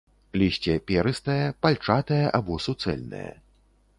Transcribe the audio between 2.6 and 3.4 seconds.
суцэльнае.